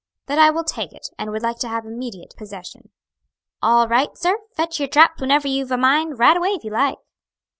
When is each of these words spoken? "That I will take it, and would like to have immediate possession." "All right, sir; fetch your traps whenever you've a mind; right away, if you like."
"That 0.25 0.39
I 0.39 0.49
will 0.49 0.63
take 0.63 0.93
it, 0.93 1.09
and 1.19 1.29
would 1.29 1.43
like 1.43 1.59
to 1.59 1.67
have 1.67 1.85
immediate 1.85 2.33
possession." 2.35 2.89
"All 3.61 3.87
right, 3.87 4.17
sir; 4.17 4.39
fetch 4.55 4.79
your 4.79 4.89
traps 4.89 5.21
whenever 5.21 5.47
you've 5.47 5.69
a 5.69 5.77
mind; 5.77 6.17
right 6.17 6.35
away, 6.35 6.49
if 6.53 6.63
you 6.63 6.71
like." 6.71 6.97